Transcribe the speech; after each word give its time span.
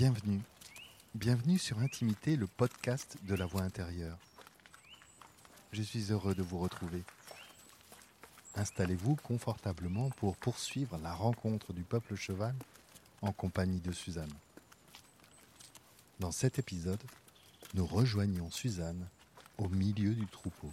Bienvenue. 0.00 0.40
Bienvenue 1.16 1.58
sur 1.58 1.80
Intimité, 1.80 2.36
le 2.36 2.46
podcast 2.46 3.16
de 3.24 3.34
la 3.34 3.46
voix 3.46 3.62
intérieure. 3.62 4.16
Je 5.72 5.82
suis 5.82 6.12
heureux 6.12 6.36
de 6.36 6.42
vous 6.44 6.60
retrouver. 6.60 7.02
Installez-vous 8.54 9.16
confortablement 9.16 10.10
pour 10.10 10.36
poursuivre 10.36 10.96
la 11.02 11.12
rencontre 11.12 11.72
du 11.72 11.82
peuple 11.82 12.14
cheval 12.14 12.54
en 13.22 13.32
compagnie 13.32 13.80
de 13.80 13.90
Suzanne. 13.90 14.32
Dans 16.20 16.30
cet 16.30 16.60
épisode, 16.60 17.02
nous 17.74 17.84
rejoignons 17.84 18.52
Suzanne 18.52 19.04
au 19.56 19.68
milieu 19.68 20.14
du 20.14 20.28
troupeau. 20.28 20.72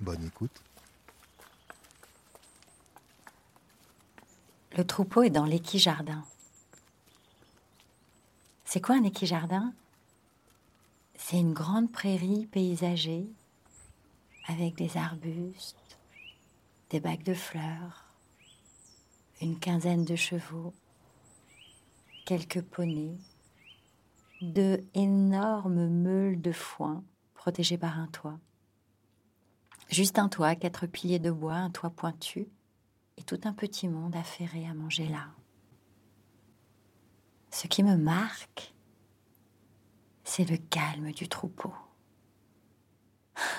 Bonne 0.00 0.24
écoute. 0.24 0.62
Le 4.74 4.86
troupeau 4.86 5.24
est 5.24 5.28
dans 5.28 5.44
l'équijardin. 5.44 6.24
C'est 8.74 8.80
quoi 8.80 8.96
un 8.96 9.04
équijardin? 9.04 9.72
C'est 11.14 11.38
une 11.38 11.52
grande 11.52 11.92
prairie 11.92 12.46
paysagée 12.46 13.30
avec 14.48 14.74
des 14.74 14.96
arbustes, 14.96 15.96
des 16.90 16.98
bacs 16.98 17.22
de 17.22 17.34
fleurs, 17.34 18.04
une 19.40 19.60
quinzaine 19.60 20.04
de 20.04 20.16
chevaux, 20.16 20.74
quelques 22.26 22.62
poneys, 22.62 23.16
deux 24.42 24.80
énormes 24.94 25.86
meules 25.86 26.40
de 26.40 26.50
foin 26.50 27.04
protégées 27.34 27.78
par 27.78 28.00
un 28.00 28.08
toit. 28.08 28.40
Juste 29.88 30.18
un 30.18 30.28
toit, 30.28 30.56
quatre 30.56 30.88
piliers 30.88 31.20
de 31.20 31.30
bois, 31.30 31.54
un 31.54 31.70
toit 31.70 31.90
pointu, 31.90 32.48
et 33.18 33.22
tout 33.22 33.38
un 33.44 33.52
petit 33.52 33.86
monde 33.86 34.16
affairé 34.16 34.66
à 34.66 34.74
manger 34.74 35.06
là. 35.06 35.28
Ce 37.54 37.68
qui 37.68 37.84
me 37.84 37.96
marque, 37.96 38.73
c'est 40.24 40.48
le 40.48 40.56
calme 40.56 41.12
du 41.12 41.28
troupeau. 41.28 41.72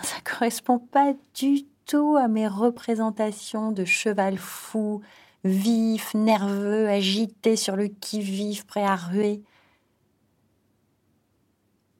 Ça 0.03 0.17
correspond 0.23 0.80
pas 0.80 1.13
du 1.33 1.66
tout 1.85 2.17
à 2.17 2.27
mes 2.27 2.47
représentations 2.47 3.71
de 3.71 3.85
cheval 3.85 4.38
fou, 4.38 5.02
vif, 5.43 6.13
nerveux, 6.16 6.89
agité 6.89 7.55
sur 7.55 7.75
le 7.75 7.88
qui-vive, 7.88 8.66
prêt 8.66 8.83
à 8.83 8.95
ruer. 8.95 9.43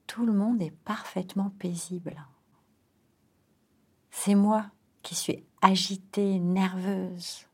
Tout 0.08 0.25
le 0.25 0.33
monde 0.33 0.61
est 0.61 0.75
parfaitement 0.83 1.52
paisible. 1.59 2.25
C'est 4.09 4.36
moi 4.36 4.66
qui 5.03 5.13
suis 5.13 5.43
agitée, 5.61 6.39
nerveuse. 6.39 7.45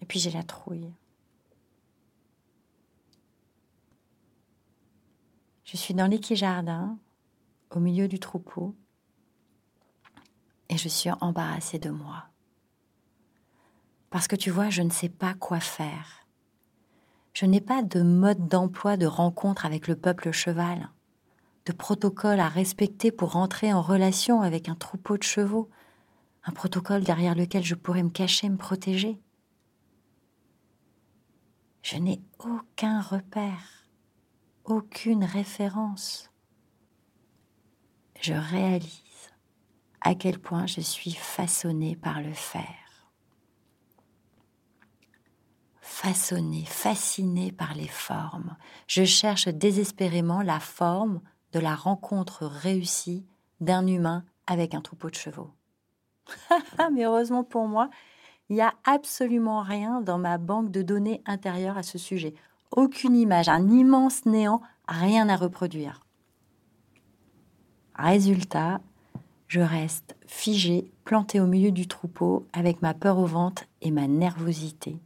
Et 0.00 0.06
puis 0.06 0.18
j'ai 0.18 0.30
la 0.30 0.42
trouille. 0.42 0.92
Je 5.72 5.78
suis 5.78 5.94
dans 5.94 6.06
l'équijardin, 6.06 6.98
au 7.70 7.80
milieu 7.80 8.06
du 8.06 8.18
troupeau, 8.20 8.76
et 10.68 10.76
je 10.76 10.86
suis 10.86 11.08
embarrassée 11.22 11.78
de 11.78 11.88
moi. 11.88 12.26
Parce 14.10 14.28
que 14.28 14.36
tu 14.36 14.50
vois, 14.50 14.68
je 14.68 14.82
ne 14.82 14.90
sais 14.90 15.08
pas 15.08 15.32
quoi 15.32 15.60
faire. 15.60 16.26
Je 17.32 17.46
n'ai 17.46 17.62
pas 17.62 17.82
de 17.82 18.02
mode 18.02 18.48
d'emploi 18.48 18.98
de 18.98 19.06
rencontre 19.06 19.64
avec 19.64 19.88
le 19.88 19.96
peuple 19.96 20.30
cheval, 20.30 20.90
de 21.64 21.72
protocole 21.72 22.40
à 22.40 22.48
respecter 22.48 23.10
pour 23.10 23.32
rentrer 23.32 23.72
en 23.72 23.80
relation 23.80 24.42
avec 24.42 24.68
un 24.68 24.74
troupeau 24.74 25.16
de 25.16 25.22
chevaux, 25.22 25.70
un 26.44 26.52
protocole 26.52 27.02
derrière 27.02 27.34
lequel 27.34 27.64
je 27.64 27.76
pourrais 27.76 28.02
me 28.02 28.10
cacher, 28.10 28.50
me 28.50 28.58
protéger. 28.58 29.18
Je 31.80 31.96
n'ai 31.96 32.20
aucun 32.40 33.00
repère 33.00 33.81
aucune 34.64 35.24
référence. 35.24 36.30
Je 38.20 38.34
réalise 38.34 39.30
à 40.00 40.14
quel 40.14 40.38
point 40.38 40.66
je 40.66 40.80
suis 40.80 41.12
façonnée 41.12 41.96
par 41.96 42.20
le 42.20 42.32
faire. 42.32 42.66
Façonnée, 45.80 46.64
fascinée 46.64 47.52
par 47.52 47.74
les 47.74 47.88
formes. 47.88 48.56
Je 48.86 49.04
cherche 49.04 49.48
désespérément 49.48 50.42
la 50.42 50.60
forme 50.60 51.20
de 51.52 51.60
la 51.60 51.74
rencontre 51.74 52.46
réussie 52.46 53.26
d'un 53.60 53.86
humain 53.86 54.24
avec 54.46 54.74
un 54.74 54.80
troupeau 54.80 55.10
de 55.10 55.14
chevaux. 55.14 55.50
Mais 56.92 57.04
heureusement 57.04 57.44
pour 57.44 57.68
moi, 57.68 57.90
il 58.48 58.56
n'y 58.56 58.62
a 58.62 58.74
absolument 58.84 59.62
rien 59.62 60.00
dans 60.00 60.18
ma 60.18 60.38
banque 60.38 60.70
de 60.70 60.82
données 60.82 61.22
intérieure 61.26 61.78
à 61.78 61.82
ce 61.82 61.98
sujet 61.98 62.34
aucune 62.72 63.16
image, 63.16 63.48
un 63.48 63.68
immense 63.68 64.24
néant, 64.26 64.60
rien 64.88 65.28
à 65.28 65.36
reproduire. 65.36 66.00
Résultat, 67.94 68.80
je 69.48 69.60
reste 69.60 70.16
figée, 70.26 70.90
plantée 71.04 71.40
au 71.40 71.46
milieu 71.46 71.70
du 71.70 71.86
troupeau, 71.86 72.46
avec 72.52 72.82
ma 72.82 72.94
peur 72.94 73.18
au 73.18 73.26
ventre 73.26 73.64
et 73.82 73.90
ma 73.90 74.06
nervosité, 74.06 74.98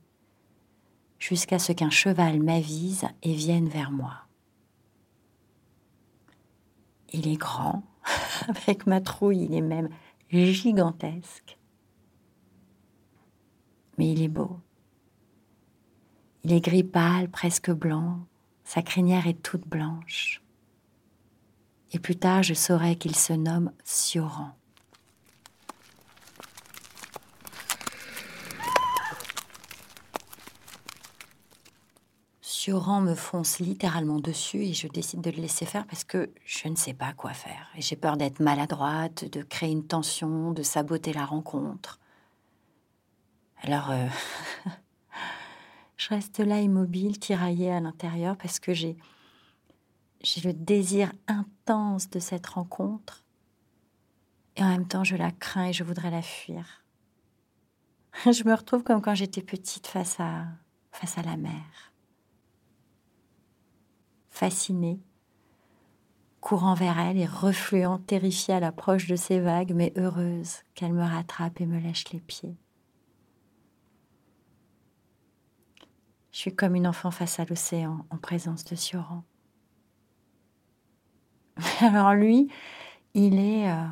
jusqu'à 1.18 1.58
ce 1.58 1.72
qu'un 1.72 1.90
cheval 1.90 2.40
m'avise 2.42 3.06
et 3.22 3.34
vienne 3.34 3.68
vers 3.68 3.90
moi. 3.90 4.14
Il 7.12 7.26
est 7.28 7.36
grand, 7.36 7.82
avec 8.48 8.86
ma 8.86 9.00
trouille, 9.00 9.44
il 9.44 9.54
est 9.54 9.60
même 9.60 9.88
gigantesque. 10.30 11.58
Mais 13.98 14.12
il 14.12 14.22
est 14.22 14.28
beau. 14.28 14.60
Il 16.48 16.52
est 16.52 16.60
gris 16.60 16.84
pâle, 16.84 17.28
presque 17.28 17.72
blanc, 17.72 18.20
sa 18.62 18.80
crinière 18.80 19.26
est 19.26 19.42
toute 19.42 19.66
blanche. 19.66 20.40
Et 21.90 21.98
plus 21.98 22.14
tard, 22.14 22.44
je 22.44 22.54
saurai 22.54 22.94
qu'il 22.94 23.16
se 23.16 23.32
nomme 23.32 23.72
Sioran. 23.82 24.52
Sioran 32.40 33.00
me 33.00 33.16
fonce 33.16 33.58
littéralement 33.58 34.20
dessus 34.20 34.66
et 34.66 34.72
je 34.72 34.86
décide 34.86 35.22
de 35.22 35.30
le 35.30 35.38
laisser 35.38 35.66
faire 35.66 35.84
parce 35.88 36.04
que 36.04 36.30
je 36.44 36.68
ne 36.68 36.76
sais 36.76 36.94
pas 36.94 37.12
quoi 37.12 37.32
faire. 37.32 37.66
Et 37.76 37.82
j'ai 37.82 37.96
peur 37.96 38.16
d'être 38.16 38.38
maladroite, 38.38 39.24
de 39.24 39.42
créer 39.42 39.72
une 39.72 39.84
tension, 39.84 40.52
de 40.52 40.62
saboter 40.62 41.12
la 41.12 41.24
rencontre. 41.24 41.98
Alors, 43.62 43.90
euh, 43.90 44.06
je 45.96 46.08
reste 46.10 46.38
là 46.40 46.60
immobile, 46.60 47.18
tiraillée 47.18 47.72
à 47.72 47.80
l'intérieur 47.80 48.36
parce 48.36 48.60
que 48.60 48.72
j'ai 48.72 48.96
j'ai 50.22 50.40
le 50.40 50.52
désir 50.52 51.12
intense 51.28 52.10
de 52.10 52.18
cette 52.18 52.46
rencontre 52.46 53.22
et 54.56 54.62
en 54.62 54.68
même 54.68 54.88
temps 54.88 55.04
je 55.04 55.16
la 55.16 55.30
crains 55.30 55.66
et 55.66 55.72
je 55.72 55.84
voudrais 55.84 56.10
la 56.10 56.22
fuir. 56.22 56.84
Je 58.24 58.44
me 58.44 58.54
retrouve 58.54 58.82
comme 58.82 59.02
quand 59.02 59.14
j'étais 59.14 59.42
petite 59.42 59.86
face 59.86 60.18
à 60.20 60.46
face 60.90 61.18
à 61.18 61.22
la 61.22 61.36
mer. 61.36 61.92
Fascinée, 64.30 65.00
courant 66.40 66.74
vers 66.74 66.98
elle 66.98 67.18
et 67.18 67.26
refluant, 67.26 67.98
terrifiée 67.98 68.54
à 68.54 68.60
l'approche 68.60 69.06
de 69.06 69.16
ces 69.16 69.40
vagues, 69.40 69.72
mais 69.74 69.92
heureuse 69.96 70.62
qu'elle 70.74 70.94
me 70.94 71.02
rattrape 71.02 71.60
et 71.60 71.66
me 71.66 71.78
lâche 71.78 72.10
les 72.12 72.20
pieds. 72.20 72.56
Je 76.36 76.42
suis 76.42 76.54
comme 76.54 76.74
une 76.74 76.86
enfant 76.86 77.10
face 77.10 77.40
à 77.40 77.46
l'océan 77.46 78.04
en 78.10 78.18
présence 78.18 78.62
de 78.66 78.76
Sioran. 78.76 79.24
Alors 81.80 82.12
lui, 82.12 82.52
il 83.14 83.38
est, 83.38 83.70
euh, 83.70 83.86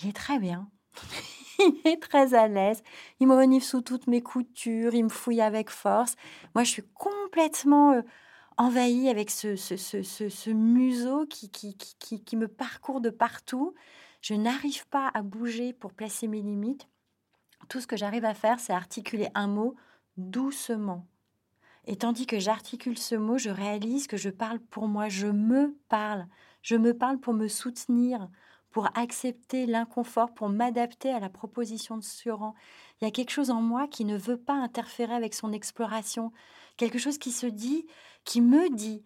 il 0.00 0.08
est 0.08 0.12
très 0.12 0.40
bien. 0.40 0.68
il 1.60 1.80
est 1.84 2.02
très 2.02 2.34
à 2.34 2.48
l'aise. 2.48 2.82
Il 3.20 3.28
me 3.28 3.36
renifle 3.36 3.64
sous 3.64 3.80
toutes 3.80 4.08
mes 4.08 4.22
coutures. 4.22 4.92
Il 4.92 5.04
me 5.04 5.08
fouille 5.08 5.40
avec 5.40 5.70
force. 5.70 6.16
Moi, 6.56 6.64
je 6.64 6.70
suis 6.70 6.88
complètement 6.94 7.92
euh, 7.92 8.02
envahie 8.56 9.08
avec 9.08 9.30
ce, 9.30 10.50
museau 10.50 11.26
qui 11.26 12.36
me 12.36 12.48
parcourt 12.48 13.00
de 13.00 13.10
partout. 13.10 13.72
Je 14.20 14.34
n'arrive 14.34 14.88
pas 14.88 15.12
à 15.14 15.22
bouger 15.22 15.72
pour 15.72 15.92
placer 15.92 16.26
mes 16.26 16.42
limites. 16.42 16.88
Tout 17.68 17.80
ce 17.80 17.86
que 17.86 17.96
j'arrive 17.96 18.24
à 18.24 18.34
faire, 18.34 18.58
c'est 18.58 18.72
articuler 18.72 19.28
un 19.36 19.46
mot 19.46 19.76
doucement 20.16 21.06
et 21.86 21.96
tandis 21.96 22.26
que 22.26 22.38
j'articule 22.38 22.98
ce 22.98 23.14
mot, 23.14 23.38
je 23.38 23.50
réalise 23.50 24.06
que 24.06 24.16
je 24.16 24.30
parle 24.30 24.60
pour 24.60 24.86
moi, 24.86 25.08
je 25.08 25.26
me 25.26 25.76
parle. 25.88 26.26
Je 26.62 26.76
me 26.76 26.96
parle 26.96 27.18
pour 27.18 27.34
me 27.34 27.48
soutenir, 27.48 28.28
pour 28.70 28.88
accepter 28.96 29.66
l'inconfort, 29.66 30.32
pour 30.32 30.48
m'adapter 30.48 31.10
à 31.10 31.18
la 31.18 31.28
proposition 31.28 31.96
de 31.96 32.04
Suran. 32.04 32.54
Il 33.00 33.04
y 33.04 33.08
a 33.08 33.10
quelque 33.10 33.30
chose 33.30 33.50
en 33.50 33.60
moi 33.60 33.88
qui 33.88 34.04
ne 34.04 34.16
veut 34.16 34.36
pas 34.36 34.54
interférer 34.54 35.14
avec 35.14 35.34
son 35.34 35.52
exploration, 35.52 36.32
quelque 36.76 36.98
chose 36.98 37.18
qui 37.18 37.32
se 37.32 37.46
dit, 37.46 37.86
qui 38.24 38.40
me 38.40 38.74
dit 38.74 39.02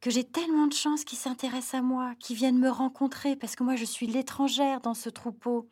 que 0.00 0.10
j'ai 0.10 0.24
tellement 0.24 0.66
de 0.66 0.72
chance 0.72 1.04
qu'il 1.04 1.18
s'intéresse 1.18 1.74
à 1.74 1.82
moi, 1.82 2.14
qu'il 2.18 2.36
vienne 2.36 2.58
me 2.58 2.70
rencontrer, 2.70 3.36
parce 3.36 3.54
que 3.54 3.64
moi 3.64 3.76
je 3.76 3.84
suis 3.84 4.06
l'étrangère 4.06 4.80
dans 4.80 4.94
ce 4.94 5.10
troupeau. 5.10 5.68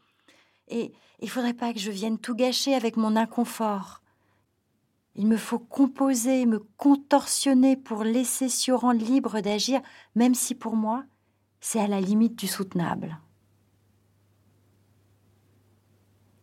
Et 0.68 0.92
il 1.18 1.30
faudrait 1.30 1.54
pas 1.54 1.72
que 1.72 1.80
je 1.80 1.90
vienne 1.90 2.18
tout 2.18 2.36
gâcher 2.36 2.74
avec 2.74 2.96
mon 2.96 3.16
inconfort. 3.16 4.02
Il 5.20 5.26
me 5.26 5.36
faut 5.36 5.58
composer, 5.58 6.46
me 6.46 6.60
contorsionner 6.78 7.76
pour 7.76 8.04
laisser 8.04 8.48
Sioran 8.48 8.92
libre 8.92 9.40
d'agir, 9.40 9.82
même 10.14 10.34
si 10.34 10.54
pour 10.54 10.76
moi, 10.76 11.04
c'est 11.60 11.78
à 11.78 11.86
la 11.86 12.00
limite 12.00 12.36
du 12.36 12.46
soutenable. 12.46 13.20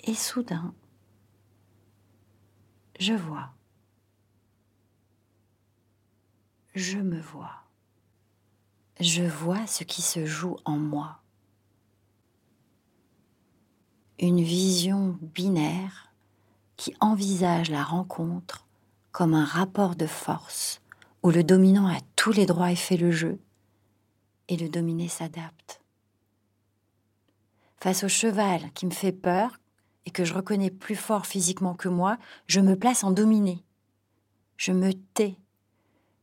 Et 0.02 0.14
soudain, 0.14 0.76
je 3.00 3.16
vois. 3.16 3.50
Je 6.76 7.00
me 7.00 7.20
vois. 7.20 7.64
Je 9.00 9.24
vois 9.24 9.66
ce 9.66 9.86
qui 9.86 10.04
se 10.04 10.24
joue 10.28 10.58
en 10.66 10.78
moi. 10.78 11.24
Une 14.20 14.44
vision 14.44 15.18
binaire 15.20 16.14
qui 16.76 16.94
envisage 17.00 17.72
la 17.72 17.84
rencontre 17.84 18.67
comme 19.12 19.34
un 19.34 19.46
rapport 19.46 19.96
de 19.96 20.08
force 20.08 20.82
où 21.24 21.32
le 21.32 21.44
dominant 21.44 21.88
a 21.88 22.00
tous 22.16 22.32
les 22.32 22.46
droits 22.46 22.72
et 22.72 22.76
fait 22.76 22.98
le 22.98 23.12
jeu, 23.12 23.40
et 24.48 24.58
le 24.58 24.70
dominé 24.70 25.08
s'adapte. 25.08 25.82
Face 27.80 28.04
au 28.04 28.08
cheval 28.08 28.72
qui 28.74 28.86
me 28.86 28.92
fait 28.92 29.12
peur 29.12 29.60
et 30.06 30.12
que 30.12 30.26
je 30.26 30.34
reconnais 30.34 30.72
plus 30.72 30.96
fort 30.96 31.26
physiquement 31.26 31.76
que 31.76 31.90
moi, 31.90 32.18
je 32.48 32.60
me 32.60 32.76
place 32.76 33.04
en 33.04 33.12
dominé. 33.12 33.64
Je 34.56 34.72
me 34.72 34.94
tais, 34.94 35.38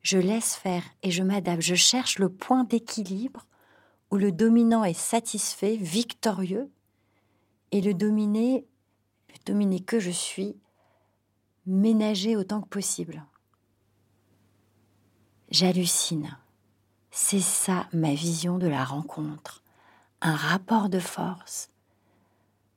je 0.03 0.19
laisse 0.19 0.55
faire 0.55 0.83
et 1.03 1.11
je 1.11 1.23
m'adapte. 1.23 1.63
Je 1.63 1.75
cherche 1.75 2.19
le 2.19 2.29
point 2.29 2.65
d'équilibre 2.65 3.47
où 4.11 4.17
le 4.17 4.33
dominant 4.33 4.85
est 4.85 4.99
satisfait, 4.99 5.77
victorieux, 5.77 6.71
et 7.73 7.81
le 7.81 7.95
dominé, 7.95 8.67
le 9.29 9.35
dominé 9.45 9.81
que 9.81 9.99
je 9.99 10.11
suis, 10.11 10.57
ménager 11.67 12.37
autant 12.37 12.61
que 12.61 12.69
possible. 12.69 13.25
J'hallucine. 15.51 16.37
C'est 17.11 17.41
ça 17.41 17.87
ma 17.93 18.15
vision 18.15 18.59
de 18.59 18.67
la 18.67 18.85
rencontre. 18.85 19.63
Un 20.21 20.35
rapport 20.35 20.89
de 20.89 20.99
force 20.99 21.71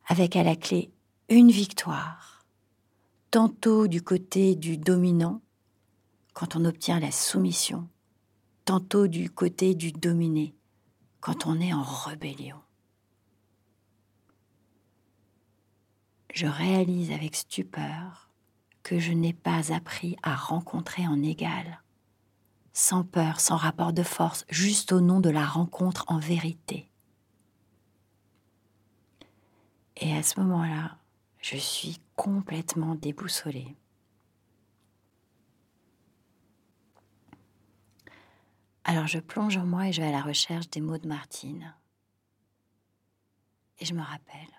avec 0.07 0.35
à 0.35 0.43
la 0.43 0.55
clé 0.55 0.91
une 1.29 1.51
victoire, 1.51 2.45
tantôt 3.31 3.87
du 3.87 4.01
côté 4.01 4.55
du 4.55 4.77
dominant, 4.77 5.41
quand 6.33 6.55
on 6.55 6.63
obtient 6.63 7.01
la 7.01 7.11
soumission, 7.11 7.89
tantôt 8.63 9.07
du 9.07 9.29
côté 9.29 9.75
du 9.75 9.91
dominé, 9.91 10.55
quand 11.19 11.45
on 11.45 11.59
est 11.59 11.73
en 11.73 11.83
rébellion. 11.83 12.61
Je 16.33 16.45
réalise 16.45 17.11
avec 17.11 17.35
stupeur 17.35 18.26
que 18.87 18.99
je 18.99 19.11
n'ai 19.11 19.33
pas 19.33 19.73
appris 19.73 20.15
à 20.23 20.33
rencontrer 20.33 21.05
en 21.07 21.21
égal, 21.21 21.83
sans 22.71 23.03
peur, 23.03 23.41
sans 23.41 23.57
rapport 23.57 23.91
de 23.91 24.01
force, 24.01 24.45
juste 24.47 24.93
au 24.93 25.01
nom 25.01 25.19
de 25.19 25.29
la 25.29 25.45
rencontre 25.45 26.05
en 26.07 26.19
vérité. 26.19 26.89
Et 29.97 30.15
à 30.15 30.23
ce 30.23 30.39
moment-là, 30.39 30.97
je 31.41 31.57
suis 31.57 31.99
complètement 32.15 32.95
déboussolée. 32.95 33.75
Alors 38.85 39.07
je 39.07 39.19
plonge 39.19 39.57
en 39.57 39.65
moi 39.65 39.89
et 39.89 39.91
je 39.91 40.01
vais 40.01 40.07
à 40.07 40.11
la 40.11 40.21
recherche 40.21 40.69
des 40.69 40.79
mots 40.79 40.97
de 40.97 41.09
Martine. 41.09 41.75
Et 43.79 43.85
je 43.85 43.93
me 43.93 44.01
rappelle. 44.01 44.53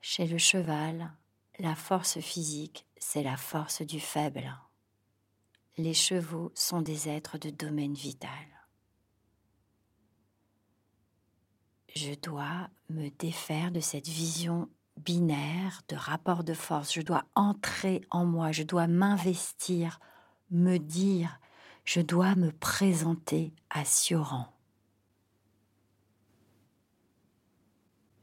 Chez 0.00 0.28
le 0.28 0.38
cheval, 0.38 1.12
la 1.58 1.74
force 1.74 2.20
physique, 2.20 2.86
c'est 2.98 3.22
la 3.22 3.36
force 3.36 3.82
du 3.82 4.00
faible. 4.00 4.58
Les 5.76 5.94
chevaux 5.94 6.52
sont 6.54 6.82
des 6.82 7.08
êtres 7.08 7.38
de 7.38 7.50
domaine 7.50 7.94
vital. 7.94 8.30
Je 11.94 12.14
dois 12.14 12.68
me 12.88 13.10
défaire 13.10 13.70
de 13.70 13.80
cette 13.80 14.08
vision 14.08 14.68
binaire 14.96 15.82
de 15.88 15.96
rapport 15.96 16.44
de 16.44 16.54
force. 16.54 16.92
Je 16.92 17.02
dois 17.02 17.24
entrer 17.34 18.02
en 18.10 18.24
moi, 18.24 18.52
je 18.52 18.62
dois 18.62 18.86
m'investir, 18.86 20.00
me 20.50 20.78
dire, 20.78 21.38
je 21.84 22.00
dois 22.00 22.34
me 22.34 22.50
présenter 22.52 23.52
à 23.70 23.84
Sioran. 23.84 24.46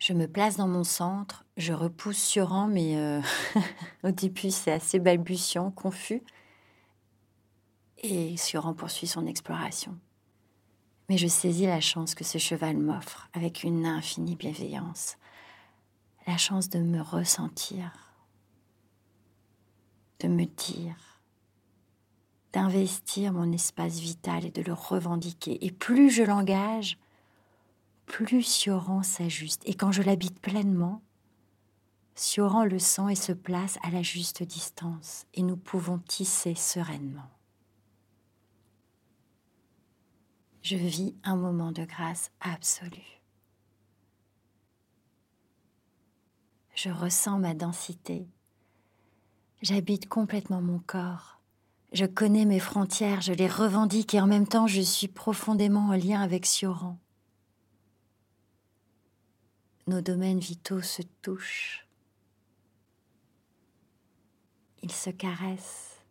Je 0.10 0.16
me 0.16 0.28
place 0.28 0.58
dans 0.58 0.68
mon 0.68 0.84
centre, 0.84 1.46
je 1.56 1.72
repousse 1.72 2.18
Sioran, 2.18 2.66
mais 2.66 2.98
euh, 2.98 3.22
au 4.04 4.10
début 4.10 4.50
c'est 4.50 4.72
assez 4.72 4.98
balbutiant, 4.98 5.70
confus. 5.70 6.24
Et 8.00 8.36
Sioran 8.36 8.74
poursuit 8.74 9.06
son 9.06 9.28
exploration. 9.28 9.96
Mais 11.10 11.18
je 11.20 11.28
saisis 11.28 11.68
la 11.68 11.80
chance 11.80 12.16
que 12.16 12.24
ce 12.24 12.40
cheval 12.40 12.78
m'offre 12.78 13.30
avec 13.34 13.64
une 13.64 13.86
infinie 13.86 14.36
bienveillance. 14.36 15.18
La 16.26 16.38
chance 16.38 16.70
de 16.70 16.80
me 16.80 17.02
ressentir, 17.02 17.92
de 20.22 20.28
me 20.28 20.46
dire, 20.46 21.22
d'investir 22.52 23.32
mon 23.32 23.52
espace 23.52 24.00
vital 24.00 24.44
et 24.44 24.52
de 24.52 24.64
le 24.64 24.74
revendiquer. 24.74 25.64
Et 25.64 25.70
plus 25.70 26.10
je 26.10 26.24
l'engage, 26.24 26.98
plus 28.10 28.42
Sioran 28.42 29.04
s'ajuste. 29.04 29.62
Et 29.66 29.76
quand 29.76 29.94
je 29.94 30.02
l'habite 30.02 30.42
pleinement, 30.42 31.02
Sioran 32.16 32.66
le 32.66 32.80
sent 32.80 33.12
et 33.12 33.16
se 33.16 33.32
place 33.32 33.78
à 33.84 33.92
la 33.92 34.02
juste 34.02 34.44
distance, 34.44 35.26
et 35.36 35.44
nous 35.44 35.56
pouvons 35.56 36.00
tisser 36.00 36.56
sereinement. 36.56 37.30
Je 40.64 40.76
vis 40.76 41.16
un 41.24 41.38
moment 41.38 41.72
de 41.72 41.86
grâce 41.86 42.32
absolue. 42.42 43.22
Je 46.76 46.90
ressens 46.90 47.40
ma 47.40 47.54
densité. 47.54 48.28
J'habite 49.62 50.10
complètement 50.10 50.62
mon 50.62 50.80
corps. 50.80 51.40
Je 51.94 52.06
connais 52.06 52.46
mes 52.46 52.60
frontières, 52.60 53.22
je 53.22 53.34
les 53.34 53.48
revendique 53.48 54.14
et 54.14 54.22
en 54.22 54.28
même 54.28 54.48
temps 54.48 54.68
je 54.68 54.82
suis 54.82 55.08
profondément 55.08 55.88
en 55.88 55.94
lien 55.94 56.22
avec 56.22 56.46
Sioran 56.46 56.98
nos 59.90 60.02
domaines 60.02 60.40
vitaux 60.40 60.82
se 60.82 61.02
touchent. 61.22 61.88
Ils 64.84 64.92
se 64.92 65.10
caressent. 65.10 66.04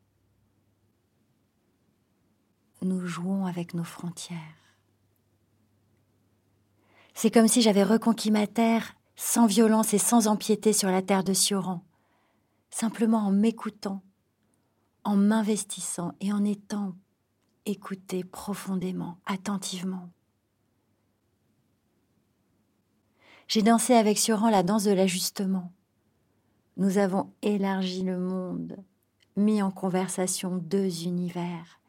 Nous 2.83 3.07
jouons 3.07 3.47
avec 3.47 3.75
nos 3.75 3.85
frontières. 3.85 4.39
C'est 7.15 7.31
comme 7.31 7.49
si 7.49 7.63
j'avais 7.63 7.85
reconquis 7.85 8.31
ma 8.31 8.47
terre 8.47 8.95
sans 9.17 9.47
violence 9.47 9.95
et 9.95 9.99
sans 9.99 10.29
empiéter 10.29 10.73
sur 10.73 10.91
la 10.91 11.03
terre 11.03 11.25
de 11.25 11.33
Sioran, 11.33 11.85
simplement 12.71 13.19
en 13.19 13.33
m'écoutant, 13.33 14.03
en 15.05 15.17
m'investissant 15.17 16.13
et 16.21 16.33
en 16.33 16.45
étant 16.45 16.95
écouté 17.65 18.23
profondément, 18.23 19.19
attentivement. 19.27 20.11
J'ai 23.49 23.63
dansé 23.63 23.95
avec 23.95 24.19
Sioran 24.19 24.51
la 24.51 24.63
danse 24.63 24.85
de 24.85 24.91
l'ajustement. 24.91 25.73
Nous 26.77 26.99
avons 26.99 27.33
élargi 27.41 28.03
le 28.03 28.19
monde, 28.19 28.77
mis 29.37 29.63
en 29.63 29.71
conversation 29.71 30.59
deux 30.59 31.05
univers, 31.05 31.81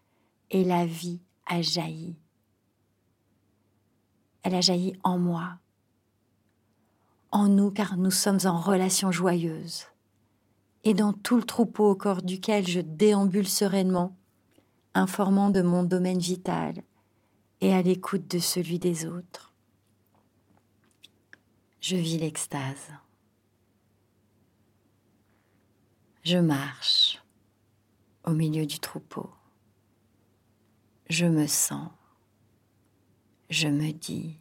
et 0.52 0.64
la 0.64 0.86
vie 0.86 1.20
a 1.48 1.62
jailli. 1.62 2.16
Elle 4.44 4.56
a 4.56 4.62
jailli 4.62 4.94
en 5.04 5.20
moi, 5.20 5.58
en 7.32 7.50
nous 7.50 7.72
car 7.72 7.98
nous 7.98 8.10
sommes 8.10 8.40
en 8.46 8.58
relation 8.58 9.12
joyeuse, 9.12 9.84
et 10.86 10.94
dans 10.94 11.12
tout 11.12 11.36
le 11.36 11.44
troupeau 11.44 11.90
au 11.90 11.96
corps 11.96 12.22
duquel 12.22 12.66
je 12.66 12.80
déambule 12.80 13.50
sereinement, 13.50 14.16
informant 14.94 15.50
de 15.50 15.62
mon 15.62 15.84
domaine 15.84 16.20
vital 16.20 16.84
et 17.60 17.74
à 17.74 17.82
l'écoute 17.82 18.32
de 18.32 18.40
celui 18.40 18.80
des 18.80 19.06
autres 19.06 19.49
je 21.82 21.96
vis 21.96 22.18
l'extase. 22.18 22.92
Je 26.24 26.38
marche 26.38 27.24
au 28.26 28.32
milieu 28.32 28.66
du 28.66 28.80
troupeau. 28.80 29.32
Je 31.10 31.26
me 31.26 31.48
sens. 31.48 31.90
Je 33.50 33.68
me 33.68 33.92
dis. 33.92 34.38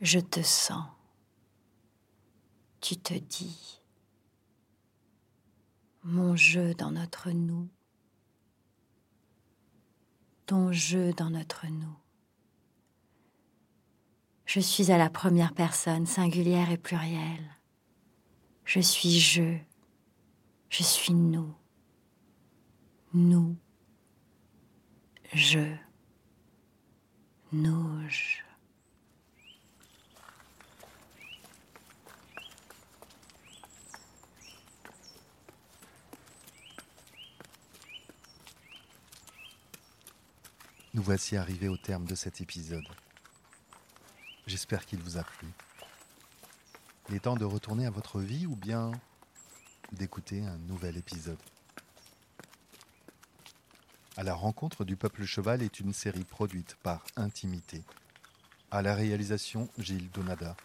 Je 0.00 0.20
te 0.20 0.42
sens. 0.42 0.84
Tu 2.80 2.96
te 2.96 3.14
dis. 3.14 3.80
Mon 6.04 6.36
jeu 6.36 6.74
dans 6.74 6.92
notre 6.92 7.30
nous. 7.30 7.68
Ton 10.46 10.72
jeu 10.72 11.12
dans 11.12 11.30
notre 11.30 11.66
nous. 11.66 11.96
Je 14.52 14.58
suis 14.58 14.90
à 14.90 14.98
la 14.98 15.08
première 15.08 15.54
personne, 15.54 16.06
singulière 16.06 16.72
et 16.72 16.76
plurielle. 16.76 17.56
Je 18.64 18.80
suis 18.80 19.20
je. 19.20 19.56
Je 20.68 20.82
suis 20.82 21.14
nous. 21.14 21.54
Nous. 23.14 23.56
Je. 25.32 25.72
Nous. 27.52 28.08
Je. 28.08 28.42
Nous 40.92 41.02
voici 41.02 41.36
arrivés 41.36 41.68
au 41.68 41.76
terme 41.76 42.04
de 42.04 42.16
cet 42.16 42.40
épisode. 42.40 42.82
J'espère 44.50 44.84
qu'il 44.84 44.98
vous 44.98 45.16
a 45.16 45.22
plu. 45.22 45.46
Il 47.08 47.14
est 47.14 47.20
temps 47.20 47.36
de 47.36 47.44
retourner 47.44 47.86
à 47.86 47.90
votre 47.90 48.18
vie 48.18 48.46
ou 48.46 48.56
bien 48.56 48.90
d'écouter 49.92 50.44
un 50.44 50.58
nouvel 50.66 50.96
épisode. 50.96 51.38
À 54.16 54.24
la 54.24 54.34
rencontre 54.34 54.84
du 54.84 54.96
peuple 54.96 55.24
cheval 55.24 55.62
est 55.62 55.78
une 55.78 55.92
série 55.92 56.24
produite 56.24 56.74
par 56.82 57.04
Intimité. 57.14 57.84
À 58.72 58.82
la 58.82 58.96
réalisation 58.96 59.68
Gilles 59.78 60.10
Donada, 60.10 60.56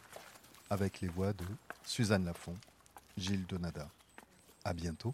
avec 0.72 1.02
les 1.02 1.08
voix 1.08 1.34
de 1.34 1.46
Suzanne 1.84 2.26
Lafont, 2.26 2.58
Gilles 3.18 3.46
Donada. 3.46 3.88
À 4.64 4.74
bientôt 4.74 5.14